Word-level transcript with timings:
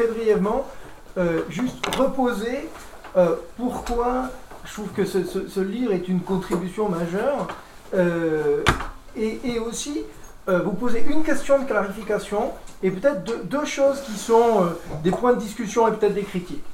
très 0.00 0.08
brièvement 0.08 0.66
euh, 1.18 1.42
juste 1.48 1.84
reposer 1.96 2.68
euh, 3.16 3.34
pourquoi 3.56 4.30
je 4.64 4.72
trouve 4.72 4.88
que 4.90 5.04
ce, 5.04 5.60
livre 5.60 5.92
est 5.92 6.08
une 6.08 6.20
contribution 6.20 6.88
majeure 6.88 7.48
et, 9.16 9.58
aussi 9.58 10.04
vous 10.46 10.72
poser 10.72 11.04
une 11.08 11.22
question 11.22 11.58
de 11.58 11.64
clarification 11.64 12.52
et 12.82 12.90
peut-être 12.90 13.24
deux, 13.44 13.64
choses 13.64 14.00
qui 14.02 14.12
sont 14.12 14.68
des 15.02 15.10
points 15.10 15.32
de 15.32 15.40
discussion 15.40 15.88
et 15.88 15.92
peut-être 15.92 16.14
des 16.14 16.22
critiques. 16.22 16.64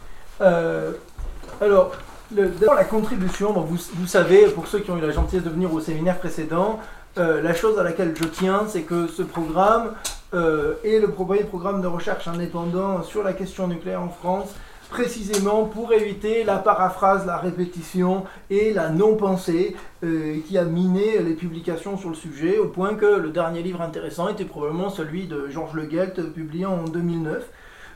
alors, 0.40 1.92
D'abord, 2.32 2.74
la 2.74 2.84
contribution, 2.84 3.52
vous, 3.52 3.78
vous, 3.94 4.06
savez, 4.06 4.48
pour 4.48 4.66
ceux 4.66 4.80
qui 4.80 4.90
ont 4.90 4.98
eu 4.98 5.00
la 5.00 5.12
gentillesse 5.12 5.44
de 5.44 5.50
venir 5.50 5.72
au 5.72 5.78
séminaire 5.78 6.18
précédent, 6.18 6.80
euh, 7.18 7.40
la 7.40 7.54
chose 7.54 7.78
à 7.78 7.84
laquelle 7.84 8.14
je 8.20 8.24
tiens, 8.24 8.64
c'est 8.68 8.82
que 8.82 9.06
ce 9.06 9.22
programme 9.22 9.92
euh, 10.34 10.74
est 10.84 10.98
le 10.98 11.08
premier 11.08 11.44
programme 11.44 11.82
de 11.82 11.86
recherche 11.86 12.28
indépendant 12.28 13.02
sur 13.02 13.22
la 13.22 13.32
question 13.32 13.68
nucléaire 13.68 14.02
en 14.02 14.08
France, 14.08 14.54
précisément 14.90 15.64
pour 15.64 15.92
éviter 15.92 16.44
la 16.44 16.56
paraphrase, 16.56 17.26
la 17.26 17.36
répétition 17.36 18.24
et 18.50 18.72
la 18.72 18.90
non-pensée 18.90 19.76
euh, 20.04 20.38
qui 20.46 20.58
a 20.58 20.64
miné 20.64 21.18
les 21.18 21.34
publications 21.34 21.96
sur 21.96 22.08
le 22.08 22.14
sujet, 22.14 22.58
au 22.58 22.66
point 22.66 22.94
que 22.94 23.06
le 23.06 23.30
dernier 23.30 23.62
livre 23.62 23.80
intéressant 23.80 24.28
était 24.28 24.44
probablement 24.44 24.90
celui 24.90 25.26
de 25.26 25.48
Georges 25.48 25.74
Le 25.74 25.88
Gelt, 25.90 26.20
publié 26.32 26.66
en 26.66 26.84
2009. 26.84 27.44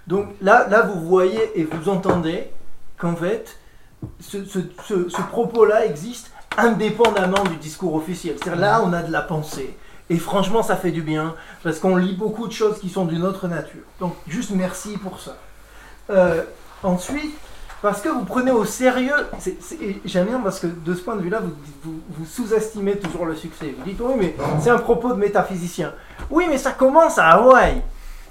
Donc 0.07 0.27
là, 0.41 0.67
là, 0.69 0.83
vous 0.83 1.01
voyez 1.01 1.41
et 1.55 1.65
vous 1.65 1.89
entendez 1.89 2.51
qu'en 2.99 3.15
fait, 3.15 3.59
ce, 4.21 5.21
propos-là 5.29 5.87
existe 5.87 6.33
indépendamment 6.57 7.45
du 7.45 7.57
discours 7.57 7.95
officiel. 7.95 8.37
C'est-à-dire 8.39 8.61
là, 8.61 8.83
on 8.85 8.93
a 8.93 9.03
de 9.03 9.13
la 9.13 9.23
pensée. 9.23 9.77
Et 10.11 10.19
franchement, 10.19 10.63
ça 10.65 10.75
fait 10.75 10.91
du 10.91 11.03
bien, 11.03 11.37
parce 11.63 11.79
qu'on 11.79 11.95
lit 11.95 12.17
beaucoup 12.17 12.49
de 12.49 12.53
choses 12.53 12.81
qui 12.81 12.89
sont 12.89 13.05
d'une 13.05 13.25
autre 13.25 13.47
nature. 13.47 13.83
Donc, 14.01 14.17
juste 14.27 14.51
merci 14.51 14.97
pour 14.99 15.21
ça. 15.21 15.37
Euh, 16.11 16.43
ensuite, 16.83 17.33
parce 17.81 18.03
que 18.03 18.09
vous 18.09 18.25
prenez 18.25 18.51
au 18.51 18.65
sérieux, 18.65 19.15
j'aime 20.05 20.27
bien 20.27 20.41
parce 20.41 20.59
que 20.59 20.67
de 20.67 20.95
ce 20.95 21.01
point 21.01 21.15
de 21.15 21.23
vue-là, 21.23 21.41
vous, 21.41 22.01
vous, 22.11 22.27
sous-estimez 22.27 22.99
toujours 22.99 23.25
le 23.25 23.37
succès. 23.37 23.73
Vous 23.79 23.85
dites, 23.85 24.01
oui, 24.01 24.15
mais 24.19 24.35
c'est 24.61 24.71
un 24.71 24.79
propos 24.79 25.11
de 25.11 25.19
métaphysicien. 25.19 25.93
Oui, 26.29 26.47
mais 26.51 26.59
ça 26.59 26.73
commence 26.73 27.17
à 27.17 27.29
Hawaï. 27.29 27.81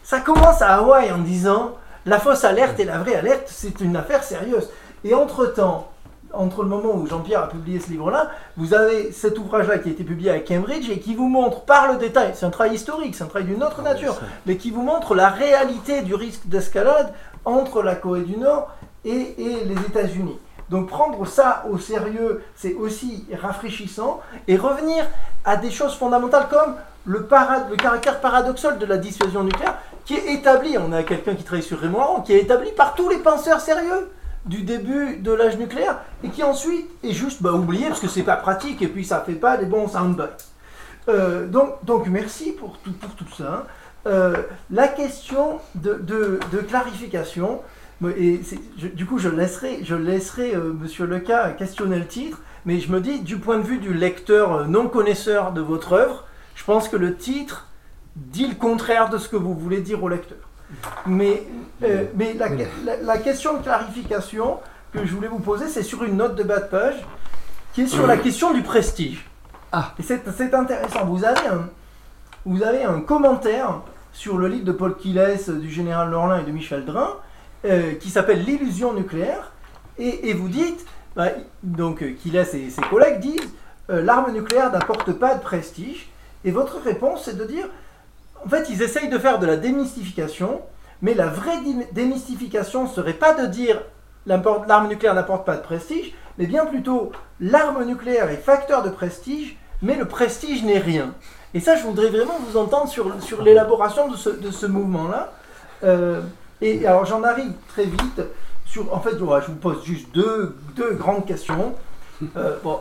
Ça 0.03 0.19
commence 0.19 0.61
à 0.61 0.75
Hawaï 0.75 1.11
en 1.13 1.19
disant, 1.19 1.77
la 2.05 2.19
fausse 2.19 2.43
alerte 2.43 2.77
et 2.81 2.85
la 2.85 2.97
vraie 2.97 3.15
alerte, 3.15 3.47
c'est 3.47 3.79
une 3.79 3.95
affaire 3.95 4.23
sérieuse. 4.23 4.69
Et 5.05 5.13
entre-temps, 5.13 5.89
entre 6.33 6.63
le 6.63 6.69
moment 6.69 6.93
où 6.93 7.07
Jean-Pierre 7.07 7.43
a 7.43 7.49
publié 7.49 7.79
ce 7.79 7.89
livre-là, 7.89 8.29
vous 8.57 8.73
avez 8.73 9.11
cet 9.11 9.37
ouvrage-là 9.37 9.79
qui 9.79 9.89
a 9.89 9.91
été 9.91 10.03
publié 10.03 10.31
à 10.31 10.39
Cambridge 10.39 10.89
et 10.89 10.99
qui 10.99 11.15
vous 11.15 11.27
montre 11.27 11.61
par 11.61 11.91
le 11.91 11.97
détail, 11.97 12.31
c'est 12.35 12.45
un 12.45 12.49
travail 12.49 12.75
historique, 12.75 13.15
c'est 13.15 13.23
un 13.23 13.27
travail 13.27 13.47
d'une 13.47 13.63
autre 13.63 13.81
nature, 13.81 14.19
mais 14.45 14.57
qui 14.57 14.71
vous 14.71 14.81
montre 14.81 15.15
la 15.15 15.29
réalité 15.29 16.01
du 16.01 16.13
risque 16.15 16.45
d'escalade 16.45 17.13
entre 17.45 17.81
la 17.81 17.95
Corée 17.95 18.21
du 18.21 18.37
Nord 18.37 18.69
et, 19.05 19.35
les 19.37 19.81
États-Unis. 19.87 20.37
Donc 20.69 20.87
prendre 20.87 21.25
ça 21.25 21.65
au 21.71 21.79
sérieux, 21.79 22.43
c'est 22.55 22.75
aussi 22.75 23.25
rafraîchissant, 23.41 24.21
et 24.47 24.55
revenir 24.55 25.05
à 25.45 25.55
des 25.55 25.71
choses 25.71 25.95
fondamentales 25.95 26.47
comme 26.49 26.75
le, 27.05 27.27
le 27.69 27.75
caractère 27.75 28.19
paradoxal 28.19 28.77
de 28.77 28.85
la 28.85 28.97
dissuasion 28.97 29.43
nucléaire, 29.43 29.77
qui 30.05 30.15
est 30.15 30.33
établi, 30.33 30.77
on 30.77 30.91
a 30.91 31.01
quelqu'un 31.03 31.33
qui 31.33 31.43
travaille 31.43 31.63
sur 31.63 31.79
Raymond 31.79 32.21
qui 32.21 32.33
est 32.33 32.41
établi 32.41 32.71
par 32.71 32.93
tous 32.93 33.09
les 33.09 33.17
penseurs 33.17 33.61
sérieux 33.61 34.09
du 34.49 34.63
début 34.63 35.17
de 35.17 35.31
l'âge 35.31 35.57
nucléaire 35.57 35.99
et 36.23 36.29
qui 36.29 36.43
ensuite 36.43 36.89
est 37.03 37.13
juste 37.13 37.41
bah, 37.41 37.53
oublié 37.53 37.87
parce 37.87 37.99
que 37.99 38.07
c'est 38.07 38.23
pas 38.23 38.35
pratique 38.35 38.81
et 38.81 38.87
puis 38.87 39.05
ça 39.05 39.21
fait 39.21 39.33
pas 39.33 39.55
des 39.57 39.65
bons 39.65 39.87
soundbites. 39.87 40.47
Euh, 41.07 41.47
donc, 41.47 41.85
donc 41.85 42.07
merci 42.07 42.51
pour 42.51 42.79
tout, 42.79 42.91
pour 42.91 43.11
tout 43.15 43.31
ça. 43.37 43.67
Euh, 44.07 44.35
la 44.71 44.87
question 44.87 45.59
de, 45.75 46.01
de, 46.03 46.57
clarification, 46.67 47.61
et 48.17 48.39
du 48.93 49.05
coup 49.05 49.19
je 49.19 49.29
laisserai, 49.29 49.79
je 49.83 49.95
laisserai 49.95 50.55
euh, 50.55 50.73
Monsieur 50.73 51.05
Leca 51.05 51.51
questionner 51.51 51.99
le 51.99 52.07
titre, 52.07 52.41
mais 52.65 52.79
je 52.79 52.91
me 52.91 53.01
dis 53.01 53.19
du 53.19 53.37
point 53.37 53.57
de 53.57 53.63
vue 53.63 53.77
du 53.77 53.93
lecteur 53.93 54.67
non 54.67 54.87
connaisseur 54.87 55.51
de 55.51 55.61
votre 55.61 55.93
œuvre, 55.93 56.25
je 56.55 56.63
pense 56.63 56.87
que 56.89 56.97
le 56.97 57.15
titre 57.15 57.67
dit 58.15 58.47
le 58.47 58.55
contraire 58.55 59.09
de 59.09 59.17
ce 59.17 59.29
que 59.29 59.35
vous 59.35 59.53
voulez 59.53 59.81
dire 59.81 60.03
au 60.03 60.09
lecteur. 60.09 60.48
Mais, 61.05 61.43
euh, 61.83 62.05
mais 62.15 62.35
la, 63.01 63.17
question 63.17 63.57
de 63.57 63.63
clarification 63.63 64.59
que 64.93 65.05
je 65.05 65.13
voulais 65.13 65.27
vous 65.27 65.39
poser, 65.39 65.67
c'est 65.67 65.83
sur 65.83 66.03
une 66.03 66.17
note 66.17 66.35
de 66.35 66.43
bas 66.43 66.59
de 66.59 66.67
page 66.67 66.95
qui 67.73 67.81
est 67.81 67.87
sur 67.87 68.05
la 68.05 68.17
question 68.17 68.53
du 68.53 68.61
prestige. 68.61 69.27
Ah. 69.71 69.93
Et 69.99 70.03
c'est 70.03 70.53
intéressant. 70.53 71.05
Vous 71.05 71.23
avez, 71.23 71.47
un, 71.47 71.69
vous 72.45 72.63
avez 72.63 72.83
un 72.83 73.01
commentaire 73.01 73.81
sur 74.11 74.37
le 74.37 74.47
livre 74.47 74.65
de 74.65 74.71
Paul 74.71 74.97
Quiles, 74.97 75.37
du 75.59 75.69
général 75.69 76.09
Norlin 76.09 76.39
et 76.39 76.43
de 76.43 76.51
Michel 76.51 76.85
Drin, 76.85 77.15
euh, 77.65 77.93
qui 77.95 78.09
s'appelle 78.09 78.43
L'illusion 78.43 78.93
nucléaire. 78.93 79.51
Et, 79.97 80.33
vous 80.33 80.47
dites, 80.47 80.85
bah, 81.15 81.27
donc 81.61 82.03
Quiles 82.15 82.37
et 82.37 82.45
ses 82.45 82.81
collègues 82.89 83.19
disent, 83.19 83.49
euh, 83.89 84.01
l'arme 84.01 84.31
nucléaire 84.31 84.71
n'apporte 84.71 85.11
pas 85.13 85.35
de 85.35 85.41
prestige. 85.41 86.09
Et 86.45 86.51
votre 86.51 86.79
réponse, 86.79 87.25
c'est 87.25 87.37
de 87.37 87.43
dire, 87.43 87.67
en 88.45 88.49
fait, 88.49 88.69
ils 88.69 88.81
essayent 88.81 89.09
de 89.09 89.17
faire 89.17 89.39
de 89.39 89.45
la 89.45 89.57
démystification, 89.57 90.61
mais 91.01 91.13
la 91.13 91.27
vraie 91.27 91.59
démystification 91.91 92.83
ne 92.83 92.89
serait 92.89 93.13
pas 93.13 93.33
de 93.33 93.47
dire 93.47 93.81
l'arme 94.25 94.87
nucléaire 94.87 95.15
n'apporte 95.15 95.45
pas 95.45 95.55
de 95.55 95.61
prestige, 95.61 96.13
mais 96.37 96.45
bien 96.45 96.65
plutôt 96.65 97.11
l'arme 97.39 97.83
nucléaire 97.85 98.29
est 98.29 98.37
facteur 98.37 98.83
de 98.83 98.89
prestige, 98.89 99.57
mais 99.81 99.95
le 99.95 100.05
prestige 100.05 100.63
n'est 100.63 100.79
rien. 100.79 101.13
Et 101.53 101.59
ça, 101.59 101.75
je 101.75 101.83
voudrais 101.83 102.09
vraiment 102.09 102.37
vous 102.47 102.57
entendre 102.57 102.87
sur, 102.87 103.41
l'élaboration 103.41 104.09
de 104.09 104.51
ce, 104.51 104.65
mouvement-là. 104.65 105.33
Euh, 105.83 106.21
et 106.61 106.85
alors, 106.85 107.05
j'en 107.05 107.23
arrive 107.23 107.53
très 107.69 107.85
vite 107.85 108.21
sur. 108.65 108.93
En 108.93 108.99
fait, 108.99 109.11
je 109.17 109.23
vous 109.47 109.55
pose 109.55 109.83
juste 109.83 110.13
deux, 110.13 110.55
grandes 110.91 111.25
questions. 111.25 111.73
Euh, 112.35 112.57
bon, 112.63 112.79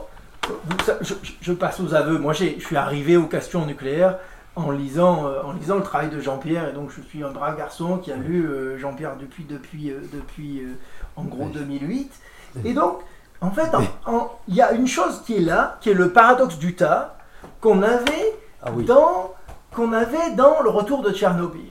je, 1.40 1.52
passe 1.52 1.80
aux 1.80 1.94
aveux. 1.94 2.18
Moi, 2.18 2.32
je 2.32 2.58
suis 2.58 2.76
arrivé 2.76 3.16
aux 3.16 3.26
questions 3.26 3.64
nucléaires 3.64 4.18
en 4.58 4.72
lisant, 4.72 5.26
euh, 5.26 5.42
en 5.42 5.52
lisant 5.52 5.76
le 5.76 5.82
travail 5.82 6.10
de 6.10 6.20
Jean-Pierre. 6.20 6.68
Et 6.68 6.72
donc, 6.72 6.90
je 6.90 7.00
suis 7.00 7.22
un 7.22 7.30
brave 7.30 7.56
garçon 7.56 7.98
qui 7.98 8.10
a 8.10 8.16
lu 8.16 8.44
euh, 8.44 8.76
Jean-Pierre 8.78 9.16
depuis, 9.16 9.44
depuis, 9.44 9.90
euh, 9.90 10.00
depuis 10.12 10.62
en 11.16 11.24
gros 11.24 11.46
2008. 11.46 12.12
Et 12.64 12.74
donc, 12.74 13.00
en 13.40 13.50
fait, 13.50 13.70
il 14.48 14.54
y 14.54 14.62
a 14.62 14.72
une 14.72 14.88
chose 14.88 15.22
qui 15.24 15.36
est 15.36 15.40
là, 15.40 15.78
qui 15.80 15.90
est 15.90 15.94
le 15.94 16.12
paradoxe 16.12 16.58
du 16.58 16.74
tas 16.74 17.16
qu'on 17.60 17.82
avait, 17.82 18.36
ah 18.62 18.70
dans, 18.86 19.32
qu'on 19.72 19.92
avait 19.92 20.32
dans 20.32 20.60
le 20.62 20.70
retour 20.70 21.02
de 21.02 21.12
Tchernobyl. 21.12 21.70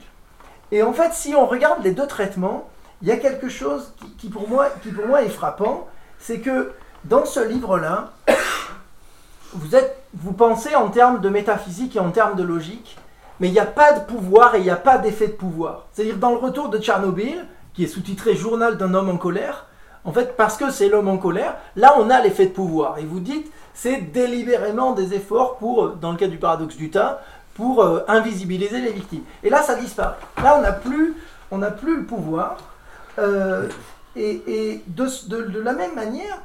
Et 0.72 0.82
en 0.82 0.92
fait, 0.92 1.12
si 1.12 1.34
on 1.34 1.46
regarde 1.46 1.82
les 1.82 1.92
deux 1.92 2.06
traitements, 2.06 2.68
il 3.02 3.08
y 3.08 3.10
a 3.10 3.16
quelque 3.16 3.48
chose 3.48 3.92
qui, 4.18 4.28
pour, 4.28 4.48
moi, 4.48 4.68
qui 4.82 4.90
pour 4.90 5.06
moi 5.06 5.22
est 5.22 5.28
frappant, 5.28 5.88
c'est 6.18 6.40
que 6.40 6.72
dans 7.04 7.26
ce 7.26 7.46
livre-là, 7.46 8.12
vous, 9.52 9.76
êtes, 9.76 10.02
vous 10.14 10.32
pensez 10.32 10.74
en 10.74 10.88
termes 10.88 11.20
de 11.20 11.28
métaphysique 11.28 11.96
et 11.96 12.00
en 12.00 12.10
termes 12.10 12.36
de 12.36 12.42
logique, 12.42 12.96
mais 13.40 13.48
il 13.48 13.52
n'y 13.52 13.60
a 13.60 13.66
pas 13.66 13.92
de 13.92 14.00
pouvoir 14.00 14.54
et 14.54 14.58
il 14.58 14.64
n'y 14.64 14.70
a 14.70 14.76
pas 14.76 14.98
d'effet 14.98 15.28
de 15.28 15.32
pouvoir. 15.32 15.86
C'est-à-dire 15.92 16.16
dans 16.16 16.30
le 16.30 16.38
retour 16.38 16.68
de 16.68 16.78
Tchernobyl, 16.78 17.46
qui 17.74 17.84
est 17.84 17.88
sous-titré 17.88 18.34
Journal 18.34 18.76
d'un 18.76 18.94
homme 18.94 19.08
en 19.08 19.16
colère, 19.16 19.66
en 20.04 20.12
fait, 20.12 20.36
parce 20.36 20.56
que 20.56 20.70
c'est 20.70 20.88
l'homme 20.88 21.08
en 21.08 21.18
colère, 21.18 21.56
là 21.76 21.94
on 21.98 22.10
a 22.10 22.20
l'effet 22.20 22.46
de 22.46 22.52
pouvoir. 22.52 22.98
Et 22.98 23.04
vous 23.04 23.20
dites, 23.20 23.50
c'est 23.74 24.00
délibérément 24.12 24.92
des 24.92 25.14
efforts 25.14 25.56
pour, 25.58 25.90
dans 25.90 26.10
le 26.10 26.16
cas 26.16 26.26
du 26.26 26.38
paradoxe 26.38 26.76
du 26.76 26.90
tas, 26.90 27.20
pour 27.54 27.82
euh, 27.82 28.00
invisibiliser 28.08 28.80
les 28.80 28.92
victimes. 28.92 29.24
Et 29.42 29.50
là, 29.50 29.62
ça 29.62 29.74
disparaît. 29.74 30.16
Là, 30.42 30.56
on 30.56 30.62
n'a 30.62 30.72
plus, 30.72 31.14
plus 31.80 31.96
le 31.96 32.04
pouvoir. 32.04 32.56
Euh, 33.18 33.68
et, 34.16 34.82
de, 34.86 35.58
la 35.60 35.72
même 35.72 35.94
manière, 35.94 36.40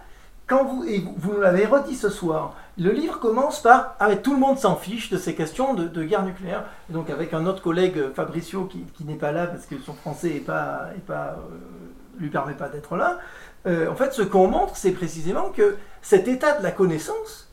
quand 0.47 0.65
vous, 0.65 0.83
et 0.83 0.99
vous, 0.99 1.15
vous 1.17 1.39
l'avez 1.39 1.65
redit 1.65 1.95
ce 1.95 2.09
soir, 2.09 2.55
le 2.77 2.91
livre 2.91 3.19
commence 3.19 3.61
par 3.61 3.95
ah, 3.99 4.15
tout 4.15 4.33
le 4.33 4.39
monde 4.39 4.57
s'en 4.57 4.75
fiche 4.75 5.09
de 5.09 5.17
ces 5.17 5.35
questions 5.35 5.73
de, 5.73 6.03
guerre 6.03 6.23
nucléaire. 6.23 6.65
Et 6.89 6.93
donc 6.93 7.09
avec 7.09 7.33
un 7.33 7.45
autre 7.45 7.61
collègue, 7.61 8.11
Fabricio, 8.15 8.65
qui, 8.65 8.85
n'est 9.05 9.15
pas 9.15 9.31
là 9.31 9.47
parce 9.47 9.65
que 9.65 9.75
son 9.79 9.93
français 9.93 10.37
est 10.37 10.45
pas, 10.45 10.89
est 10.95 11.05
pas, 11.05 11.37
euh, 11.37 12.19
lui 12.19 12.29
permet 12.29 12.53
pas 12.53 12.69
d'être 12.69 12.95
là. 12.95 13.19
Euh, 13.67 13.89
en 13.89 13.95
fait, 13.95 14.13
ce 14.13 14.21
qu'on 14.21 14.47
montre, 14.47 14.75
c'est 14.75 14.91
précisément 14.91 15.49
que 15.49 15.77
cet 16.01 16.27
état 16.27 16.57
de 16.57 16.63
la 16.63 16.71
connaissance, 16.71 17.49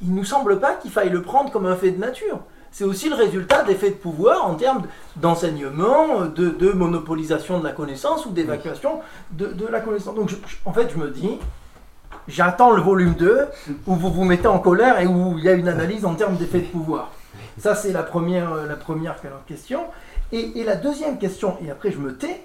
il 0.00 0.14
nous 0.14 0.24
semble 0.24 0.60
pas 0.60 0.74
qu'il 0.74 0.90
faille 0.90 1.10
le 1.10 1.22
prendre 1.22 1.50
comme 1.50 1.66
un 1.66 1.76
fait 1.76 1.90
de 1.90 1.98
nature. 1.98 2.40
C'est 2.70 2.84
aussi 2.84 3.08
le 3.08 3.14
résultat 3.14 3.64
d'effets 3.64 3.90
de 3.90 3.96
pouvoir 3.96 4.46
en 4.46 4.54
termes 4.54 4.82
d'enseignement, 5.16 6.26
de, 6.26 6.72
monopolisation 6.72 7.60
de 7.60 7.64
la 7.64 7.72
connaissance 7.72 8.26
ou 8.26 8.30
d'évacuation 8.30 9.00
de, 9.32 9.66
la 9.66 9.80
connaissance. 9.80 10.14
Donc, 10.14 10.30
en 10.64 10.72
fait, 10.72 10.90
je 10.92 10.98
me 10.98 11.10
dis, 11.10 11.38
j'attends 12.28 12.70
le 12.70 12.82
volume 12.82 13.14
2 13.14 13.48
où 13.86 13.94
vous 13.96 14.12
vous 14.12 14.24
mettez 14.24 14.46
en 14.46 14.58
colère 14.58 15.00
et 15.00 15.06
où 15.06 15.36
il 15.38 15.44
y 15.44 15.48
a 15.48 15.52
une 15.52 15.68
analyse 15.68 16.04
en 16.04 16.14
termes 16.14 16.36
d'effet 16.36 16.60
de 16.60 16.66
pouvoir. 16.66 17.12
Ça, 17.58 17.74
c'est 17.74 17.92
la 17.92 18.02
première, 18.02 18.54
la 18.54 18.76
première 18.76 19.16
question. 19.46 19.84
Et, 20.30 20.62
la 20.62 20.76
deuxième 20.76 21.18
question, 21.18 21.56
et 21.64 21.70
après 21.70 21.90
je 21.90 21.98
me 21.98 22.14
tais, 22.14 22.42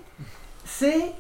c'est 0.66 1.12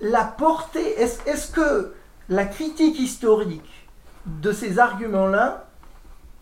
la 0.00 0.24
portée. 0.24 1.00
Est-ce 1.00 1.50
que 1.50 1.92
la 2.28 2.46
critique 2.46 2.98
historique 2.98 3.86
de 4.26 4.52
ces 4.52 4.78
arguments-là 4.78 5.66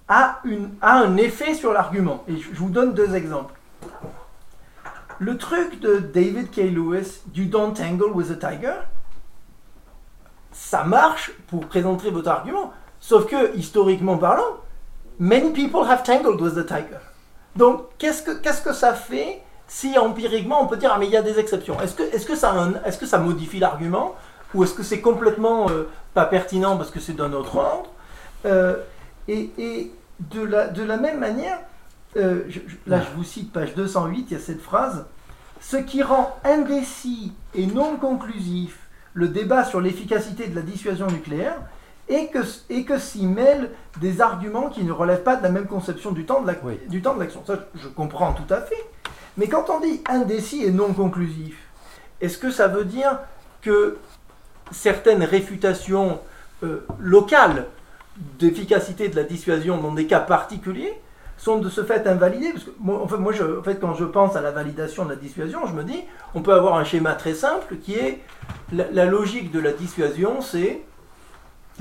a, 0.08 0.42
a 0.82 0.98
un 0.98 1.16
effet 1.16 1.54
sur 1.54 1.72
l'argument? 1.72 2.24
Et 2.28 2.36
je 2.36 2.54
vous 2.54 2.70
donne 2.70 2.92
deux 2.92 3.14
exemples. 3.14 3.54
le 5.18 5.38
truc 5.38 5.80
de 5.80 5.98
David 5.98 6.50
K. 6.50 6.56
Lewis, 6.70 7.22
du 7.26 7.46
Don't 7.46 7.72
Tangle 7.72 8.12
with 8.12 8.30
a 8.30 8.34
Tiger, 8.34 8.74
ça 10.76 10.84
marche 10.84 11.32
pour 11.48 11.66
présenter 11.66 12.10
votre 12.10 12.28
argument. 12.28 12.72
Sauf 13.00 13.26
que, 13.26 13.56
historiquement 13.56 14.18
parlant, 14.18 14.56
many 15.18 15.50
people 15.52 15.84
have 15.88 16.02
tangled 16.02 16.40
with 16.40 16.54
the 16.54 16.66
tiger. 16.66 17.00
Donc, 17.54 17.86
qu'est-ce 17.98 18.22
que, 18.22 18.32
qu'est-ce 18.42 18.60
que 18.60 18.74
ça 18.74 18.92
fait 18.92 19.42
si 19.66 19.98
empiriquement 19.98 20.62
on 20.62 20.66
peut 20.66 20.76
dire, 20.76 20.92
ah 20.94 20.98
mais 20.98 21.06
il 21.06 21.12
y 21.12 21.16
a 21.16 21.22
des 21.22 21.38
exceptions? 21.38 21.80
Est-ce 21.80 21.94
que, 21.94 22.02
est-ce 22.02 22.26
que, 22.26 22.36
ça, 22.36 22.54
est-ce 22.84 22.98
que 22.98 23.06
ça 23.06 23.18
modifie 23.18 23.58
l'argument? 23.58 24.14
Ou 24.54 24.64
est-ce 24.64 24.74
que 24.74 24.82
c'est 24.82 25.00
complètement 25.00 25.68
euh, 25.70 25.88
pas 26.14 26.26
pertinent 26.26 26.76
parce 26.76 26.90
que 26.90 27.00
c'est 27.00 27.14
d'un 27.14 27.32
autre 27.32 27.56
ordre? 27.56 27.90
Euh, 28.44 28.76
et, 29.28 29.50
et, 29.58 29.92
de, 30.20 30.42
la, 30.42 30.68
de 30.68 30.82
la 30.82 30.98
même 30.98 31.18
manière, 31.18 31.58
euh, 32.16 32.44
là 32.86 33.00
je 33.00 33.16
vous 33.16 33.24
cite 33.24 33.52
page 33.52 33.74
208, 33.74 34.26
il 34.30 34.32
y 34.32 34.36
a 34.36 34.42
cette 34.42 34.62
phrase, 34.62 35.04
ce 35.60 35.76
qui 35.76 36.02
rend 36.02 36.36
indécis 36.44 37.32
et 37.54 37.66
non 37.66 37.96
conclusif 37.96 38.85
le 39.16 39.28
débat 39.28 39.64
sur 39.64 39.80
l'efficacité 39.80 40.46
de 40.46 40.54
la 40.54 40.60
dissuasion 40.60 41.06
nucléaire, 41.06 41.56
et 42.08 42.28
que, 42.28 42.38
et 42.70 42.84
que 42.84 42.98
s'y 42.98 43.26
mêlent 43.26 43.70
des 44.00 44.20
arguments 44.20 44.68
qui 44.68 44.84
ne 44.84 44.92
relèvent 44.92 45.24
pas 45.24 45.36
de 45.36 45.42
la 45.42 45.48
même 45.48 45.66
conception 45.66 46.12
du 46.12 46.24
temps 46.24 46.42
de 46.42 46.46
l'action. 46.46 47.42
Ça, 47.44 47.66
je 47.74 47.88
comprends 47.88 48.32
tout 48.32 48.52
à 48.52 48.60
fait. 48.60 48.84
Mais 49.38 49.48
quand 49.48 49.70
on 49.70 49.80
dit 49.80 50.02
indécis 50.08 50.62
et 50.64 50.70
non 50.70 50.92
conclusif, 50.92 51.56
est-ce 52.20 52.38
que 52.38 52.50
ça 52.50 52.68
veut 52.68 52.84
dire 52.84 53.18
que 53.62 53.96
certaines 54.70 55.24
réfutations 55.24 56.20
euh, 56.62 56.86
locales 57.00 57.66
d'efficacité 58.38 59.08
de 59.08 59.16
la 59.16 59.24
dissuasion 59.24 59.78
dans 59.78 59.92
des 59.92 60.06
cas 60.06 60.20
particuliers 60.20 60.92
sont 61.38 61.58
de 61.58 61.68
ce 61.68 61.82
fait 61.82 62.06
invalidées? 62.06 62.52
Parce 62.52 62.64
que 62.64 62.70
moi, 62.78 63.02
en 63.02 63.08
fait, 63.08 63.16
moi 63.16 63.32
je, 63.32 63.58
en 63.58 63.62
fait, 63.62 63.80
quand 63.80 63.94
je 63.94 64.04
pense 64.04 64.36
à 64.36 64.42
la 64.42 64.52
validation 64.52 65.04
de 65.06 65.10
la 65.10 65.16
dissuasion, 65.16 65.66
je 65.66 65.72
me 65.72 65.84
dis, 65.84 66.04
on 66.34 66.42
peut 66.42 66.54
avoir 66.54 66.76
un 66.76 66.84
schéma 66.84 67.14
très 67.14 67.34
simple 67.34 67.76
qui 67.76 67.94
est 67.94 68.20
la 68.72 69.04
logique 69.04 69.52
de 69.52 69.60
la 69.60 69.72
dissuasion, 69.72 70.40
c'est 70.40 70.82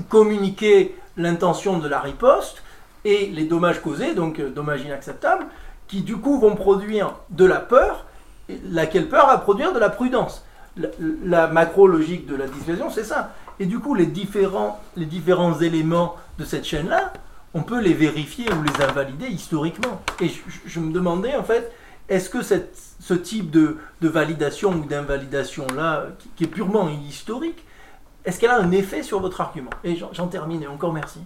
communiquer 0.08 0.94
l'intention 1.16 1.78
de 1.78 1.88
la 1.88 2.00
riposte 2.00 2.62
et 3.04 3.26
les 3.26 3.44
dommages 3.44 3.80
causés, 3.80 4.14
donc 4.14 4.38
euh, 4.40 4.50
dommages 4.50 4.82
inacceptables, 4.82 5.46
qui 5.88 6.02
du 6.02 6.16
coup 6.16 6.38
vont 6.40 6.56
produire 6.56 7.14
de 7.30 7.44
la 7.44 7.60
peur, 7.60 8.04
laquelle 8.70 9.08
peur 9.08 9.26
va 9.28 9.38
produire 9.38 9.72
de 9.72 9.78
la 9.78 9.90
prudence. 9.90 10.44
La, 11.24 11.46
macro-logique 11.46 12.26
de 12.26 12.36
la 12.36 12.46
dissuasion, 12.46 12.90
c'est 12.90 13.04
ça. 13.04 13.32
Et 13.60 13.66
du 13.66 13.78
coup, 13.78 13.94
les 13.94 14.04
différents, 14.04 14.78
les 14.96 15.06
différents 15.06 15.58
éléments 15.60 16.16
de 16.38 16.44
cette 16.44 16.64
chaîne-là, 16.64 17.14
on 17.54 17.62
peut 17.62 17.80
les 17.80 17.94
vérifier 17.94 18.46
ou 18.52 18.62
les 18.62 18.84
invalider 18.84 19.26
historiquement. 19.26 20.02
Et 20.20 20.30
je, 20.66 20.80
me 20.80 20.92
demandais, 20.92 21.34
en 21.34 21.44
fait, 21.44 21.72
est-ce 22.08 22.30
que 22.30 22.42
ce 22.42 23.14
type 23.14 23.50
de, 23.50 23.78
validation 24.00 24.70
ou 24.70 24.84
d'invalidation-là, 24.84 26.08
qui, 26.36 26.44
est 26.44 26.48
purement 26.48 26.88
historique, 26.88 27.64
est-ce 28.24 28.40
qu'elle 28.40 28.50
a 28.50 28.60
un 28.60 28.70
effet 28.72 29.02
sur 29.02 29.20
votre 29.20 29.40
argument? 29.40 29.70
Et 29.84 29.96
j'en 29.96 30.26
termine, 30.28 30.62
et 30.62 30.66
encore 30.66 30.92
merci. 30.92 31.20